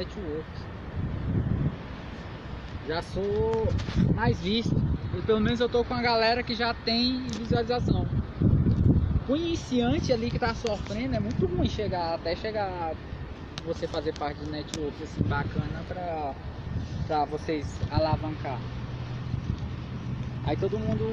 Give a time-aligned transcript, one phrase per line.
[0.00, 0.48] network.
[2.82, 3.74] Já sou
[4.12, 4.82] mais visto.
[5.12, 8.10] E pelo menos eu tô com a galera que já tem visualização.
[9.26, 12.94] O iniciante ali que tá sofrendo é muito ruim chegar, até chegar
[13.62, 16.34] você fazer parte do network assim bacana pra,
[17.06, 18.60] pra vocês alavancar.
[20.42, 21.04] Aí todo mundo,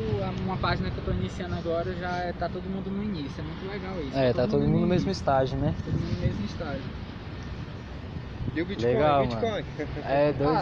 [0.41, 3.43] uma página que eu tô iniciando agora, já é- tá todo mundo no início, é
[3.43, 4.17] muito legal isso.
[4.17, 5.73] É, tá todo mundo no mesmo início, estágio, né?
[5.83, 7.06] Todo mundo no mesmo estágio.
[8.57, 8.91] E o Bitcoin?
[8.91, 9.63] Legal, Bitcoin.
[10.03, 10.57] É, doido.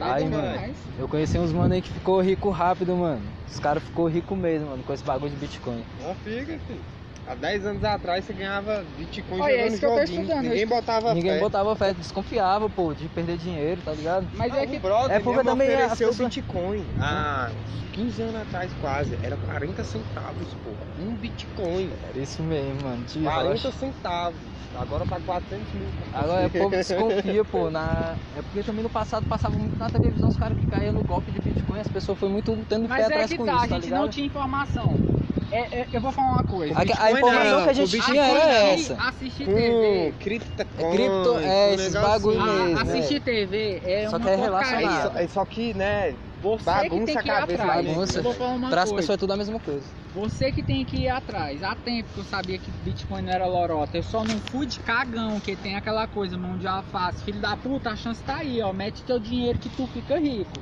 [0.00, 0.74] Ah, Ai, bom mano.
[0.96, 3.22] Eu conheci uns mano aí que ficou rico rápido, mano.
[3.50, 5.84] Os caras ficou rico mesmo, mano, com esse bagulho de Bitcoin.
[6.00, 6.80] Não fica, filho.
[7.26, 10.20] Há 10 anos atrás você ganhava Bitcoin Olha, é jogando isso que eu tô joguinho.
[10.22, 11.40] estudando, Ninguém eu botava Ninguém fé.
[11.40, 14.28] botava fé, desconfiava, pô, de perder dinheiro, tá ligado?
[14.32, 17.50] Mas Ah, é que brother é porque também as ofereceu pessoas- Bitcoin há
[17.92, 19.18] 15 anos atrás quase.
[19.20, 20.70] Era 40 centavos, pô.
[21.02, 21.90] Um Bitcoin.
[22.08, 23.04] Era isso mesmo, mano.
[23.04, 23.72] De 40 rocha.
[23.72, 24.40] centavos.
[24.76, 25.88] Agora tá 400 mil.
[26.12, 27.70] Agora o povo desconfia, pô.
[27.70, 28.16] Na...
[28.36, 31.32] É porque também no passado passava muito na televisão os caras que caíam no golpe
[31.32, 31.80] de Bitcoin.
[31.80, 33.74] As pessoas foram muito tendo Mas pé é atrás que com tá, isso, a tá
[33.74, 34.00] gente ligado?
[34.02, 35.02] não tinha informação.
[35.50, 36.74] É, é, eu vou falar uma coisa.
[36.74, 38.72] A, a informação não, que a gente tinha era não.
[38.72, 38.94] essa.
[39.00, 40.14] Assistir TV.
[40.18, 40.84] criptocoin.
[40.86, 44.66] É cripto- é, esses bagulho Ah, mesmo, assistir TV é Só uma que é porcaria.
[44.66, 45.12] É relacionado.
[45.12, 47.86] só, é só que, né, Você que bagunça tem a que ir cabeça atrás.
[47.86, 48.22] Bagunça.
[48.70, 49.86] Pra as pessoas é tudo a mesma coisa.
[50.14, 51.62] Você que tem que ir atrás.
[51.62, 53.96] Há tempo que eu sabia que Bitcoin não era lorota.
[53.96, 57.22] Eu só não fui de cagão, que tem aquela coisa, mão de alface.
[57.22, 58.72] Filho da puta, a chance tá aí, ó.
[58.72, 60.58] Mete teu dinheiro que tu fica rico.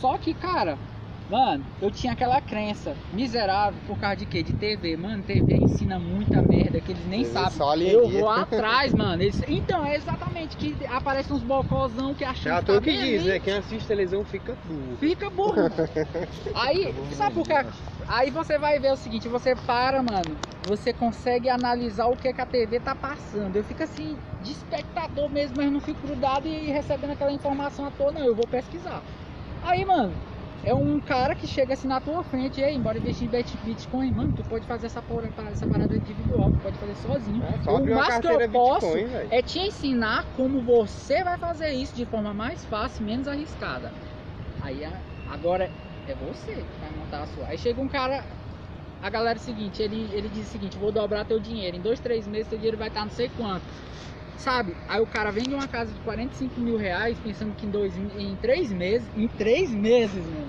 [0.00, 0.78] Só que, cara,
[1.30, 4.42] mano, eu tinha aquela crença miserável por causa de quê?
[4.42, 4.96] De TV.
[4.96, 7.58] Mano, TV ensina muita merda que eles nem TV sabem.
[7.58, 9.22] só Eu vou atrás, mano.
[9.22, 12.92] Eles- Então, é exatamente que aparecem uns bocózão que a É chance à tá que
[12.92, 13.38] diz, né?
[13.40, 14.96] Quem assiste televisão fica burro.
[14.96, 15.54] Fica burro.
[16.54, 17.54] Aí, sabe por quê?
[18.08, 22.40] Aí você vai ver o seguinte, você para, mano, você consegue analisar o que, que
[22.40, 23.56] a TV tá passando.
[23.56, 27.90] Eu fico assim, de espectador mesmo, mas não fico grudado e recebendo aquela informação à
[27.90, 28.24] toa, não.
[28.26, 29.02] Eu vou pesquisar.
[29.62, 30.16] Aí, mano,
[30.64, 33.56] é um cara que chega assim na tua frente, e aí, bora investir em bit-
[33.64, 37.42] Bitcoin, mano, tu pode fazer essa, porra, essa parada individual, tu pode fazer sozinho.
[37.42, 41.70] É, só o mais que eu posso Bitcoin, é te ensinar como você vai fazer
[41.70, 43.92] isso de forma mais fácil, menos arriscada.
[44.60, 44.82] Aí
[45.26, 45.70] agora
[46.06, 47.48] é você que vai montar a sua.
[47.48, 48.24] Aí chega um cara,
[49.00, 51.80] a galera é o seguinte, ele, ele diz o seguinte, vou dobrar teu dinheiro, em
[51.80, 53.64] dois, três meses teu dinheiro vai estar não sei quanto.
[54.40, 54.74] Sabe?
[54.88, 58.34] Aí o cara vende uma casa de 45 mil reais pensando que em, dois, em
[58.36, 60.48] três meses, em três meses, mano,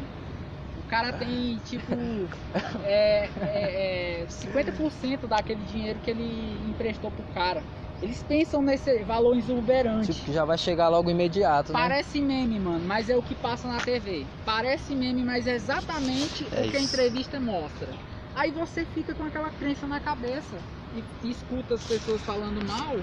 [0.77, 1.91] o cara tem tipo
[2.85, 7.61] é, é, é, 50% daquele dinheiro que ele emprestou pro cara.
[8.01, 10.13] Eles pensam nesse valor exuberante.
[10.13, 11.79] Tipo, que já vai chegar logo imediato, né?
[11.79, 14.25] Parece meme, mano, mas é o que passa na TV.
[14.45, 17.89] Parece meme, mas é exatamente É o que a entrevista mostra.
[18.33, 20.57] Aí você fica com aquela crença na cabeça
[20.95, 22.95] e, e escuta as pessoas falando mal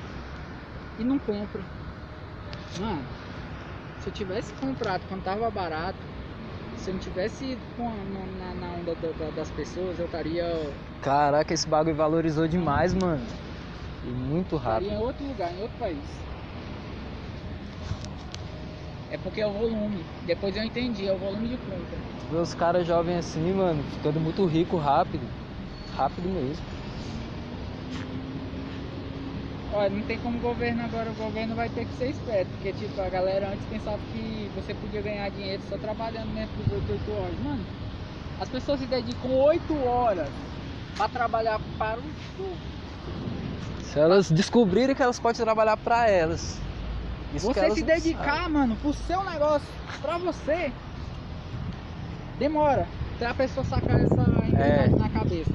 [0.99, 1.63] e não compra.
[2.79, 3.07] Mano,
[4.01, 6.07] se eu tivesse comprado quando tava barato,
[6.77, 10.07] se eu não tivesse ido com a- na, na- onda da- da- das pessoas, eu
[10.07, 10.45] estaria
[11.01, 13.25] Caraca, esse bagulho valorizou demais, mano.
[14.05, 15.03] E muito estaria em rápido.
[15.03, 16.07] outro lugar, em outro país.
[19.11, 20.05] É porque é o volume.
[20.25, 21.99] Depois eu entendi, é o volume de compra.
[22.31, 25.27] Ver os caras jovens assim, mano, ficando muito rico rápido.
[25.91, 26.78] Rápido mesmo.
[29.73, 32.73] Olha, não tem como o governo agora, o governo vai ter que ser esperto, porque
[32.73, 36.93] tipo, a galera antes pensava que você podia ganhar dinheiro só trabalhando dentro dos 8,
[36.93, 37.39] 8 horas.
[37.45, 37.65] Mano,
[38.41, 40.29] as pessoas se dedicam 8 horas
[40.97, 42.57] pra trabalhar para o.
[43.83, 46.59] Se elas descobrirem que elas podem trabalhar pra elas.
[47.35, 48.53] Você elas se dedicar, sabem.
[48.53, 49.69] mano, pro seu negócio,
[50.01, 50.73] pra você,
[52.39, 52.87] demora.
[53.17, 54.23] Até a pessoa sacar essa
[54.57, 54.89] É.
[54.97, 55.51] na cabeça.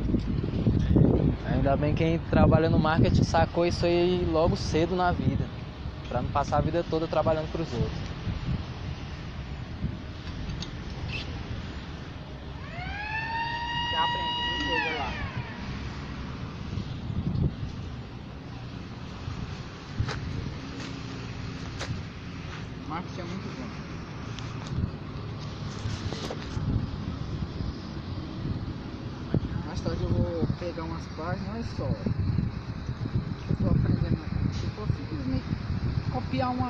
[1.46, 5.46] Ainda bem quem trabalha no marketing sacou isso aí logo cedo na vida.
[6.08, 8.14] Pra não passar a vida toda trabalhando pros outros.
[13.92, 14.08] Já
[14.98, 15.14] lá.
[22.90, 23.83] Marketing é muito bom.
[29.74, 32.06] Mais tarde eu vou pegar umas páginas, olha só.
[33.48, 34.24] Eu tô aprendendo.
[34.52, 35.48] Se for simplesmente
[36.12, 36.70] copiar uma